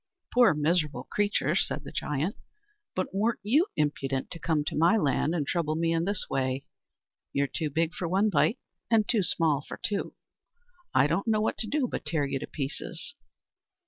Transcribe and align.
"Poor 0.33 0.55
miserable 0.55 1.03
creature!" 1.11 1.55
said 1.55 1.83
the 1.83 1.91
giant; 1.91 2.35
"but 2.95 3.13
weren't 3.13 3.37
you 3.43 3.67
impudent 3.75 4.31
to 4.31 4.39
come 4.39 4.63
to 4.65 4.75
my 4.75 4.97
land 4.97 5.35
and 5.35 5.45
trouble 5.45 5.75
me 5.75 5.93
in 5.93 6.05
this 6.05 6.25
way? 6.27 6.65
You're 7.33 7.45
too 7.45 7.69
big 7.69 7.93
for 7.93 8.07
one 8.07 8.31
bite, 8.31 8.57
and 8.89 9.07
too 9.07 9.21
small 9.21 9.61
for 9.61 9.79
two. 9.85 10.15
I 10.91 11.05
don't 11.05 11.27
know 11.27 11.39
what 11.39 11.59
to 11.59 11.67
do 11.67 11.87
but 11.87 12.03
tear 12.03 12.25
you 12.25 12.39
to 12.39 12.47
pieces." 12.47 13.13